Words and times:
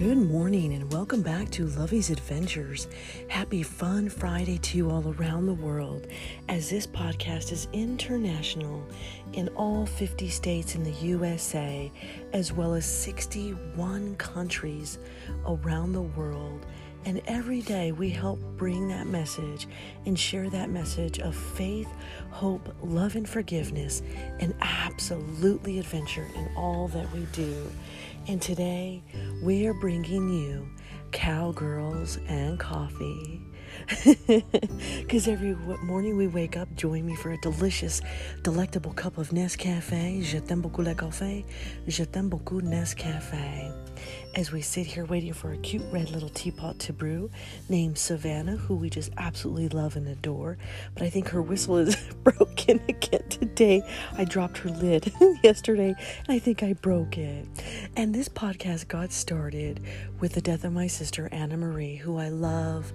Good 0.00 0.16
morning 0.16 0.72
and 0.72 0.90
welcome 0.90 1.20
back 1.20 1.50
to 1.50 1.66
Lovey's 1.66 2.08
Adventures. 2.08 2.88
Happy 3.28 3.62
Fun 3.62 4.08
Friday 4.08 4.56
to 4.56 4.78
you 4.78 4.90
all 4.90 5.14
around 5.18 5.44
the 5.44 5.52
world 5.52 6.06
as 6.48 6.70
this 6.70 6.86
podcast 6.86 7.52
is 7.52 7.68
international 7.74 8.82
in 9.34 9.48
all 9.56 9.84
50 9.84 10.30
states 10.30 10.74
in 10.74 10.84
the 10.84 10.92
USA 11.02 11.92
as 12.32 12.50
well 12.50 12.72
as 12.72 12.86
61 12.86 14.16
countries 14.16 14.98
around 15.46 15.92
the 15.92 16.00
world. 16.00 16.64
And 17.04 17.20
every 17.26 17.60
day 17.60 17.92
we 17.92 18.08
help 18.08 18.40
bring 18.56 18.88
that 18.88 19.06
message 19.06 19.66
and 20.06 20.18
share 20.18 20.48
that 20.48 20.70
message 20.70 21.18
of 21.18 21.34
faith, 21.34 21.88
hope, 22.30 22.74
love, 22.82 23.16
and 23.16 23.28
forgiveness, 23.28 24.02
and 24.38 24.54
absolutely 24.62 25.78
adventure 25.78 26.26
in 26.36 26.48
all 26.56 26.88
that 26.88 27.10
we 27.12 27.26
do. 27.32 27.70
And 28.30 28.40
today 28.40 29.02
we 29.42 29.66
are 29.66 29.74
bringing 29.74 30.28
you 30.28 30.64
cowgirls 31.10 32.16
and 32.28 32.60
coffee. 32.60 33.42
Because 35.00 35.26
every 35.26 35.56
morning 35.82 36.16
we 36.16 36.28
wake 36.28 36.56
up, 36.56 36.72
join 36.76 37.04
me 37.04 37.16
for 37.16 37.32
a 37.32 37.38
delicious, 37.38 38.00
delectable 38.42 38.92
cup 38.92 39.18
of 39.18 39.30
Nescafe. 39.30 40.22
Je 40.22 40.38
t'aime 40.38 40.62
beaucoup 40.62 40.84
le 40.84 40.94
café. 40.94 41.44
Je 41.88 42.04
t'aime 42.04 42.28
beaucoup 42.28 42.60
Nescafe 42.60 43.74
as 44.36 44.52
we 44.52 44.62
sit 44.62 44.86
here 44.86 45.04
waiting 45.04 45.32
for 45.32 45.52
a 45.52 45.56
cute 45.58 45.82
red 45.90 46.10
little 46.10 46.28
teapot 46.28 46.78
to 46.78 46.92
brew 46.92 47.30
named 47.68 47.98
Savannah, 47.98 48.56
who 48.56 48.76
we 48.76 48.88
just 48.88 49.10
absolutely 49.16 49.68
love 49.68 49.96
and 49.96 50.06
adore. 50.08 50.56
But 50.94 51.02
I 51.02 51.10
think 51.10 51.28
her 51.28 51.42
whistle 51.42 51.76
is 51.78 51.96
broken 52.24 52.80
again 52.88 53.28
today. 53.28 53.82
I 54.16 54.24
dropped 54.24 54.58
her 54.58 54.70
lid 54.70 55.12
yesterday 55.42 55.94
and 56.26 56.28
I 56.28 56.38
think 56.38 56.62
I 56.62 56.74
broke 56.74 57.18
it. 57.18 57.46
And 57.96 58.14
this 58.14 58.28
podcast 58.28 58.86
got 58.86 59.10
started 59.10 59.80
with 60.20 60.34
the 60.34 60.40
death 60.40 60.64
of 60.64 60.72
my 60.72 60.86
sister, 60.86 61.28
Anna 61.32 61.56
Marie, 61.56 61.96
who 61.96 62.18
I 62.18 62.28
love 62.28 62.92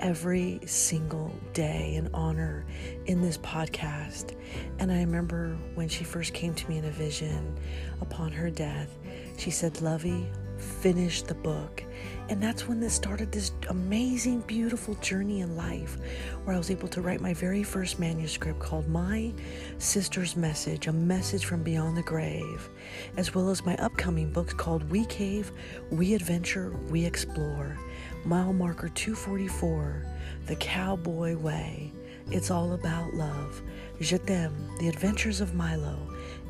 every 0.00 0.60
single 0.66 1.32
day 1.54 1.94
and 1.96 2.10
honor 2.12 2.66
in 3.06 3.22
this 3.22 3.38
podcast. 3.38 4.36
And 4.78 4.92
I 4.92 5.00
remember 5.00 5.56
when 5.74 5.88
she 5.88 6.04
first 6.04 6.34
came 6.34 6.54
to 6.54 6.68
me 6.68 6.76
in 6.76 6.84
a 6.84 6.90
vision 6.90 7.56
upon 8.02 8.32
her 8.32 8.50
death, 8.50 8.90
she 9.38 9.50
said, 9.50 9.80
Lovey, 9.80 10.26
finish 10.58 11.22
the 11.22 11.34
book. 11.34 11.82
And 12.28 12.42
that's 12.42 12.66
when 12.66 12.80
this 12.80 12.94
started 12.94 13.30
this 13.30 13.52
amazing, 13.68 14.40
beautiful 14.42 14.94
journey 14.96 15.40
in 15.40 15.56
life 15.56 15.98
where 16.44 16.54
I 16.54 16.58
was 16.58 16.70
able 16.70 16.88
to 16.88 17.02
write 17.02 17.20
my 17.20 17.34
very 17.34 17.62
first 17.62 17.98
manuscript 17.98 18.60
called 18.60 18.88
My 18.88 19.32
Sister's 19.78 20.34
Message, 20.34 20.86
a 20.86 20.92
message 20.92 21.44
from 21.44 21.62
beyond 21.62 21.96
the 21.96 22.02
grave, 22.02 22.70
as 23.16 23.34
well 23.34 23.50
as 23.50 23.66
my 23.66 23.76
upcoming 23.76 24.30
books 24.30 24.54
called 24.54 24.88
We 24.90 25.04
Cave, 25.06 25.52
We 25.90 26.14
Adventure, 26.14 26.70
We 26.88 27.04
Explore, 27.04 27.76
Mile 28.24 28.54
Marker 28.54 28.88
244, 28.88 30.06
The 30.46 30.56
Cowboy 30.56 31.36
Way. 31.36 31.92
It's 32.30 32.50
all 32.50 32.72
about 32.72 33.12
love. 33.12 33.60
Je 34.00 34.16
t'aime, 34.16 34.54
The 34.78 34.88
Adventures 34.88 35.42
of 35.42 35.54
Milo, 35.54 35.98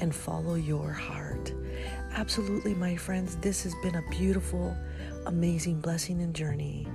and 0.00 0.14
Follow 0.14 0.54
Your 0.54 0.92
Heart. 0.92 1.54
Absolutely, 2.14 2.74
my 2.74 2.94
friends, 2.94 3.36
this 3.36 3.62
has 3.62 3.74
been 3.76 3.94
a 3.94 4.10
beautiful, 4.10 4.76
amazing 5.24 5.80
blessing 5.80 6.20
and 6.20 6.34
journey. 6.34 6.86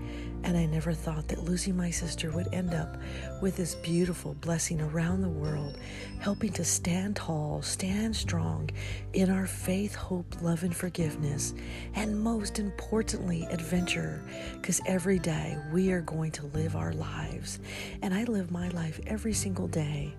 And 0.43 0.55
I 0.55 0.67
never 0.67 0.93
thought 0.93 1.27
that 1.29 1.43
losing 1.43 1.75
my 1.75 1.89
sister 1.89 2.29
would 2.31 2.53
end 2.53 2.75
up 2.75 2.97
with 3.41 3.57
this 3.57 3.73
beautiful 3.75 4.35
blessing 4.35 4.79
around 4.79 5.21
the 5.21 5.29
world, 5.29 5.79
helping 6.19 6.53
to 6.53 6.63
stand 6.63 7.15
tall, 7.15 7.63
stand 7.63 8.15
strong 8.15 8.69
in 9.13 9.31
our 9.31 9.47
faith, 9.47 9.95
hope, 9.95 10.39
love, 10.43 10.61
and 10.61 10.75
forgiveness. 10.75 11.55
And 11.95 12.21
most 12.21 12.59
importantly, 12.59 13.47
adventure, 13.49 14.23
because 14.53 14.81
every 14.85 15.17
day 15.17 15.57
we 15.73 15.91
are 15.91 16.01
going 16.01 16.31
to 16.33 16.45
live 16.47 16.75
our 16.75 16.93
lives. 16.93 17.59
And 18.03 18.13
I 18.13 18.25
live 18.25 18.51
my 18.51 18.69
life 18.69 18.99
every 19.07 19.33
single 19.33 19.67
day 19.67 20.13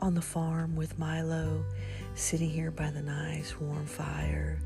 on 0.00 0.14
the 0.14 0.22
farm 0.22 0.74
with 0.74 0.98
Milo 0.98 1.64
sitting 2.20 2.50
here 2.50 2.70
by 2.70 2.90
the 2.90 3.00
nice 3.00 3.58
warm 3.58 3.86
fire 3.86 4.58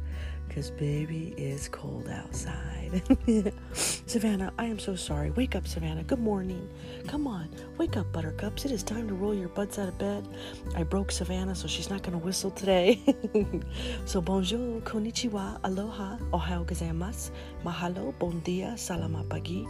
because 0.48 0.72
baby 0.72 1.32
is 1.38 1.69
cold 1.69 2.09
outside. 2.09 3.00
Savannah, 3.72 4.53
I 4.59 4.65
am 4.65 4.81
so 4.81 4.97
sorry. 4.97 5.31
Wake 5.31 5.54
up, 5.54 5.66
Savannah. 5.66 6.03
Good 6.03 6.19
morning. 6.19 6.69
Come 7.06 7.28
on, 7.28 7.48
wake 7.78 7.97
up, 7.97 8.12
buttercups. 8.12 8.65
It 8.65 8.72
is 8.72 8.82
time 8.82 9.06
to 9.06 9.15
roll 9.15 9.34
your 9.34 9.48
butts 9.48 9.78
out 9.78 9.88
of 9.88 9.97
bed. 9.98 10.26
I 10.75 10.82
broke 10.82 11.12
Savannah, 11.12 11.54
so 11.54 11.69
she's 11.69 11.88
not 11.88 12.03
going 12.03 12.19
to 12.19 12.25
whistle 12.25 12.50
today. 12.50 13.00
so, 14.04 14.21
bonjour, 14.21 14.81
konnichiwa, 14.81 15.60
aloha, 15.62 16.19
ohayou 16.32 16.66
gozaimasu, 16.66 17.31
mahalo, 17.65 18.19
bon 18.19 18.41
dia, 18.41 18.75
salamat 18.75 19.28
pagi, 19.31 19.65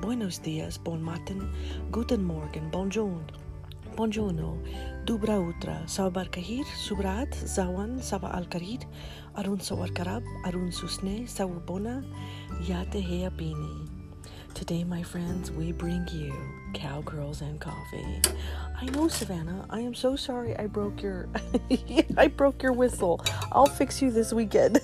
buenos 0.00 0.38
dias, 0.38 0.78
bon 0.78 1.02
matin, 1.04 1.52
guten 1.92 2.24
morgen, 2.24 2.70
bonjour. 2.70 3.20
Buongiorno, 3.96 4.56
Susne, 10.70 11.26
Sawubona, 11.26 12.04
Yate 12.62 13.00
Hea 13.02 13.28
Bini. 13.30 13.88
Today, 14.54 14.84
my 14.84 15.02
friends, 15.02 15.50
we 15.50 15.72
bring 15.72 16.06
you 16.12 16.32
cowgirls 16.74 17.40
and 17.40 17.60
coffee. 17.60 18.22
I 18.80 18.84
know, 18.84 19.08
Savannah. 19.08 19.66
I 19.68 19.80
am 19.80 19.96
so 19.96 20.14
sorry 20.14 20.56
I 20.56 20.68
broke 20.68 21.02
your 21.02 21.28
I 22.16 22.28
broke 22.28 22.62
your 22.62 22.72
whistle. 22.72 23.20
I'll 23.50 23.66
fix 23.66 24.00
you 24.00 24.12
this 24.12 24.32
weekend. 24.32 24.80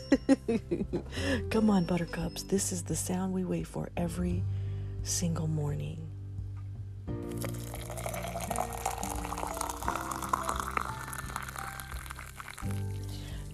Come 1.52 1.70
on, 1.70 1.84
buttercups. 1.84 2.42
This 2.42 2.72
is 2.72 2.82
the 2.82 2.96
sound 2.96 3.32
we 3.32 3.44
wait 3.44 3.68
for 3.68 3.90
every 3.96 4.42
single 5.04 5.46
morning. 5.46 6.08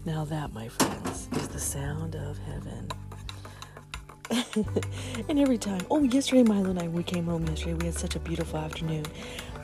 Now, 0.05 0.25
that, 0.25 0.53
my 0.53 0.69
friends, 0.69 1.28
is 1.37 1.49
the 1.49 1.61
sound 1.61 2.17
of 2.17 2.39
heaven. 2.39 2.89
and 5.28 5.39
every 5.39 5.59
time, 5.59 5.81
oh, 5.91 6.03
yesterday, 6.03 6.43
Milo 6.43 6.71
and 6.71 6.78
I, 6.78 6.89
we 6.89 7.03
came 7.03 7.27
home 7.27 7.47
yesterday. 7.47 7.75
We 7.75 7.87
had 7.87 7.95
such 7.95 8.17
a 8.17 8.21
beautiful 8.21 8.59
afternoon. 8.59 9.05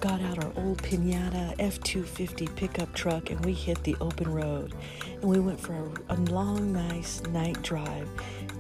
Got 0.01 0.21
out 0.23 0.45
our 0.45 0.53
old 0.57 0.81
Pinata 0.83 1.55
F 1.59 1.81
250 1.81 2.47
pickup 2.55 2.95
truck 2.95 3.31
and 3.31 3.45
we 3.45 3.53
hit 3.53 3.83
the 3.83 3.97
open 4.01 4.33
road. 4.33 4.75
And 5.15 5.25
we 5.25 5.41
went 5.41 5.59
for 5.59 5.75
a, 5.75 6.15
a 6.15 6.17
long, 6.31 6.73
nice 6.73 7.21
night 7.25 7.61
drive 7.63 8.09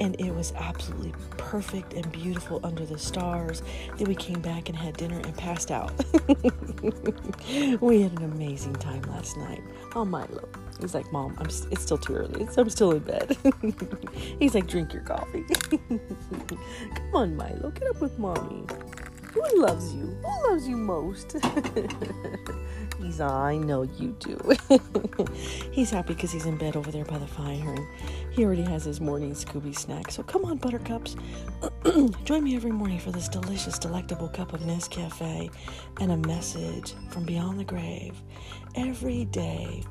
and 0.00 0.20
it 0.20 0.34
was 0.34 0.52
absolutely 0.56 1.12
perfect 1.36 1.92
and 1.92 2.10
beautiful 2.10 2.60
under 2.64 2.84
the 2.84 2.98
stars. 2.98 3.62
Then 3.96 4.08
we 4.08 4.14
came 4.14 4.40
back 4.40 4.68
and 4.68 4.76
had 4.76 4.96
dinner 4.96 5.20
and 5.20 5.36
passed 5.36 5.70
out. 5.70 5.92
we 7.80 8.00
had 8.02 8.12
an 8.12 8.24
amazing 8.24 8.74
time 8.74 9.02
last 9.02 9.36
night. 9.36 9.62
Oh, 9.94 10.04
Milo. 10.04 10.48
He's 10.80 10.94
like, 10.94 11.10
Mom, 11.12 11.34
I'm, 11.38 11.46
it's 11.46 11.82
still 11.82 11.98
too 11.98 12.14
early. 12.14 12.48
I'm 12.56 12.70
still 12.70 12.92
in 12.92 13.00
bed. 13.00 13.36
He's 14.38 14.54
like, 14.54 14.66
drink 14.66 14.92
your 14.92 15.02
coffee. 15.02 15.44
Come 15.88 17.14
on, 17.14 17.36
Milo, 17.36 17.70
get 17.70 17.88
up 17.88 18.00
with 18.00 18.18
mommy. 18.18 18.64
Who 19.32 19.60
loves 19.60 19.94
you? 19.94 20.16
Who 20.22 20.50
loves 20.50 20.66
you 20.66 20.76
most? 20.76 21.36
he's, 23.00 23.20
I 23.20 23.56
know 23.58 23.82
you 23.82 24.16
do. 24.18 24.38
he's 25.70 25.90
happy 25.90 26.14
because 26.14 26.32
he's 26.32 26.46
in 26.46 26.56
bed 26.56 26.76
over 26.76 26.90
there 26.90 27.04
by 27.04 27.18
the 27.18 27.26
fire 27.26 27.74
and 27.74 27.86
he 28.32 28.44
already 28.44 28.62
has 28.62 28.84
his 28.84 29.00
morning 29.00 29.32
Scooby 29.32 29.76
snack. 29.76 30.10
So 30.10 30.22
come 30.22 30.44
on, 30.44 30.56
buttercups. 30.56 31.16
Join 32.24 32.42
me 32.42 32.56
every 32.56 32.72
morning 32.72 32.98
for 32.98 33.12
this 33.12 33.28
delicious, 33.28 33.78
delectable 33.78 34.28
cup 34.28 34.54
of 34.54 34.60
Nescafe 34.60 35.52
and 36.00 36.12
a 36.12 36.16
message 36.16 36.94
from 37.10 37.24
beyond 37.24 37.60
the 37.60 37.64
grave. 37.64 38.14
Every 38.76 39.26
day, 39.26 39.82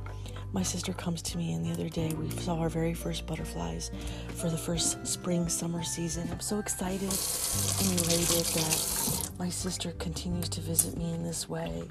my 0.53 0.63
sister 0.63 0.93
comes 0.93 1.21
to 1.21 1.37
me, 1.37 1.53
and 1.53 1.65
the 1.65 1.71
other 1.71 1.89
day 1.89 2.13
we 2.13 2.29
saw 2.29 2.57
our 2.59 2.69
very 2.69 2.93
first 2.93 3.25
butterflies 3.27 3.91
for 4.35 4.49
the 4.49 4.57
first 4.57 5.05
spring 5.05 5.49
summer 5.49 5.83
season. 5.83 6.27
I'm 6.31 6.39
so 6.39 6.59
excited 6.59 7.11
and 7.11 7.99
elated 8.01 8.45
that 8.55 9.29
my 9.37 9.49
sister 9.49 9.91
continues 9.93 10.47
to 10.49 10.61
visit 10.61 10.97
me 10.97 11.13
in 11.13 11.23
this 11.23 11.49
way 11.49 11.83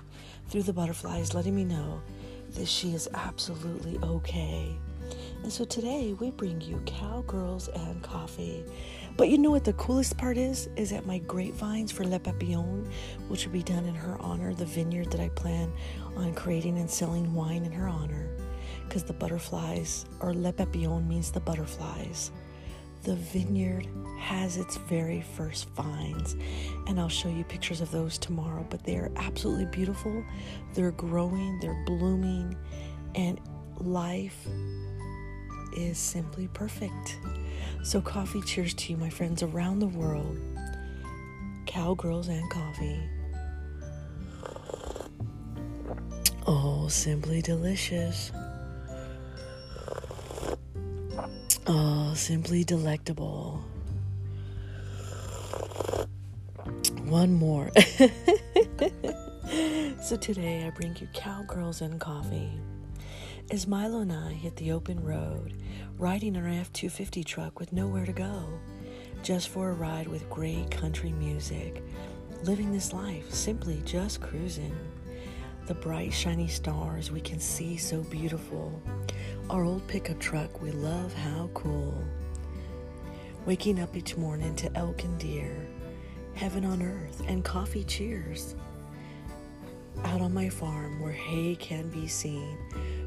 through 0.49 0.63
the 0.63 0.73
butterflies, 0.73 1.35
letting 1.35 1.55
me 1.55 1.65
know 1.65 2.01
that 2.55 2.67
she 2.67 2.95
is 2.95 3.09
absolutely 3.15 3.99
okay. 4.03 4.77
And 5.43 5.53
so 5.53 5.65
today 5.65 6.15
we 6.15 6.31
bring 6.31 6.61
you 6.61 6.83
cowgirls 6.87 7.69
and 7.69 8.03
coffee. 8.03 8.65
But 9.17 9.29
you 9.29 9.39
know 9.39 9.51
what 9.51 9.65
the 9.65 9.75
coolest 9.75 10.17
part 10.17 10.37
is? 10.37 10.69
Is 10.77 10.91
that 10.91 11.07
my 11.07 11.19
grapevines 11.19 11.93
for 11.93 12.05
Le 12.05 12.19
Papillon, 12.19 12.91
which 13.29 13.47
will 13.47 13.53
be 13.53 13.63
done 13.63 13.85
in 13.85 13.95
her 13.95 14.17
honor, 14.21 14.55
the 14.55 14.65
vineyard 14.65 15.13
that 15.13 15.21
I 15.21 15.29
plan 15.31 15.73
on 16.17 16.35
creating 16.35 16.79
and 16.79 16.91
selling 16.91 17.33
wine 17.33 17.65
in 17.65 17.73
her 17.73 17.87
honor 17.87 18.29
because 18.89 19.05
the 19.05 19.13
butterflies, 19.13 20.07
or 20.21 20.35
Le 20.35 20.53
Papillon 20.53 21.07
means 21.09 21.31
the 21.31 21.41
butterflies. 21.41 22.31
The 23.03 23.15
vineyard 23.15 23.87
has 24.19 24.57
its 24.57 24.77
very 24.77 25.21
first 25.21 25.69
vines, 25.71 26.35
and 26.87 26.99
I'll 26.99 27.09
show 27.09 27.29
you 27.29 27.45
pictures 27.45 27.81
of 27.81 27.91
those 27.91 28.19
tomorrow. 28.19 28.67
But 28.69 28.83
they 28.85 28.97
are 28.97 29.13
absolutely 29.17 29.67
beautiful. 29.67 30.25
They're 30.75 30.91
growing, 30.91 31.59
they're 31.61 31.85
blooming, 31.87 32.57
and 33.15 33.41
life 33.79 34.47
is 35.77 35.99
simply 35.99 36.49
perfect. 36.49 37.19
So, 37.85 38.01
coffee 38.01 38.43
cheers 38.43 38.75
to 38.75 38.93
you, 38.93 38.97
my 38.97 39.11
friends 39.11 39.43
around 39.43 39.79
the 39.79 39.87
world. 39.87 40.37
Cowgirls 41.67 42.29
and 42.29 42.51
coffee. 42.51 43.01
Oh, 46.47 46.89
simply 46.89 47.43
delicious. 47.43 48.33
Oh, 51.69 52.15
simply 52.15 52.63
delectable. 52.63 53.65
One 57.07 57.33
more. 57.33 57.73
so 60.01 60.17
today 60.17 60.65
I 60.65 60.71
bring 60.71 60.97
you 61.01 61.09
Cowgirls 61.13 61.81
and 61.81 61.99
Coffee. 61.99 62.53
As 63.51 63.67
Milo 63.67 64.03
and 64.03 64.13
I 64.13 64.33
hit 64.33 64.55
the 64.55 64.71
open 64.71 65.03
road, 65.03 65.55
riding 65.99 66.37
our 66.37 66.47
F 66.47 66.73
250 66.73 67.25
truck 67.25 67.59
with 67.59 67.73
nowhere 67.73 68.07
to 68.07 68.13
go, 68.13 68.45
just 69.25 69.49
for 69.49 69.71
a 69.71 69.75
ride 69.75 70.07
with 70.07 70.31
great 70.31 70.71
country 70.71 71.11
music, 71.11 71.83
living 72.45 72.71
this 72.71 72.93
life, 72.93 73.35
simply 73.35 73.83
just 73.85 74.21
cruising. 74.21 74.77
The 75.67 75.75
bright, 75.75 76.13
shiny 76.13 76.47
stars 76.47 77.11
we 77.11 77.21
can 77.21 77.41
see 77.41 77.77
so 77.77 78.03
beautiful. 78.03 78.81
Our 79.49 79.63
old 79.63 79.87
pickup 79.87 80.19
truck, 80.19 80.61
we 80.61 80.73
love 80.73 81.15
how 81.15 81.49
cool. 81.55 81.95
Waking 83.47 83.79
up 83.79 83.97
each 83.97 84.17
morning 84.17 84.57
to 84.57 84.77
elk 84.77 85.05
and 85.05 85.17
deer, 85.21 85.69
heaven 86.35 86.65
on 86.65 86.83
earth, 86.83 87.23
and 87.29 87.45
coffee 87.45 87.85
cheers. 87.85 88.57
Out 90.03 90.21
on 90.21 90.35
my 90.35 90.49
farm 90.49 91.01
where 91.01 91.13
hay 91.13 91.55
can 91.55 91.89
be 91.91 92.09
seen, 92.09 92.59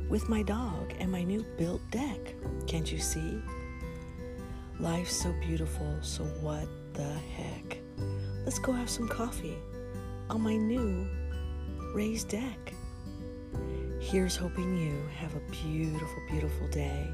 with 0.08 0.30
my 0.30 0.42
dog 0.42 0.94
and 1.02 1.12
my 1.12 1.24
new 1.24 1.44
built 1.58 1.82
deck. 1.92 2.34
Can't 2.68 2.90
you 2.90 3.00
see? 3.00 3.42
Life's 4.80 5.22
so 5.22 5.34
beautiful, 5.42 5.94
so 6.02 6.24
what 6.40 6.70
the 6.94 7.14
heck? 7.36 7.80
Let's 8.46 8.60
go 8.60 8.72
have 8.72 8.90
some 8.90 9.10
coffee 9.10 9.58
on 10.30 10.40
my 10.40 10.56
new 10.56 11.06
raised 11.94 12.30
deck. 12.30 12.69
Here's 14.10 14.36
hoping 14.36 14.76
you 14.76 15.00
have 15.20 15.36
a 15.36 15.52
beautiful, 15.52 16.24
beautiful 16.32 16.68
day. 16.70 17.08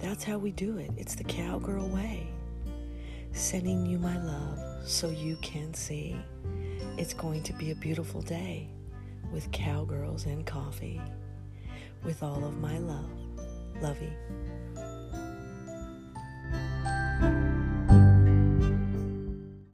That's 0.00 0.24
how 0.24 0.38
we 0.38 0.50
do 0.50 0.76
it. 0.76 0.90
It's 0.96 1.14
the 1.14 1.22
cowgirl 1.22 1.88
way. 1.88 2.26
Sending 3.30 3.86
you 3.86 3.96
my 4.00 4.20
love 4.20 4.58
so 4.84 5.08
you 5.08 5.36
can 5.40 5.72
see. 5.72 6.16
It's 6.98 7.14
going 7.14 7.44
to 7.44 7.52
be 7.52 7.70
a 7.70 7.76
beautiful 7.76 8.22
day 8.22 8.68
with 9.32 9.52
cowgirls 9.52 10.26
and 10.26 10.44
coffee. 10.44 11.00
With 12.02 12.24
all 12.24 12.44
of 12.44 12.58
my 12.58 12.76
love. 12.78 13.08
Lovey. 13.80 14.12